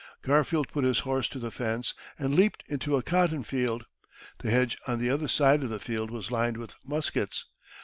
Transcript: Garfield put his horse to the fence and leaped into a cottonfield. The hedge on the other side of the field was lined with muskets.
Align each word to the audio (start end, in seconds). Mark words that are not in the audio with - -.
Garfield 0.23 0.67
put 0.69 0.83
his 0.83 1.01
horse 1.01 1.27
to 1.27 1.37
the 1.37 1.51
fence 1.51 1.93
and 2.17 2.33
leaped 2.33 2.63
into 2.65 2.95
a 2.95 3.03
cottonfield. 3.03 3.83
The 4.39 4.49
hedge 4.49 4.75
on 4.87 4.97
the 4.97 5.11
other 5.11 5.27
side 5.27 5.61
of 5.61 5.69
the 5.69 5.79
field 5.79 6.09
was 6.09 6.31
lined 6.31 6.57
with 6.57 6.73
muskets. 6.83 7.45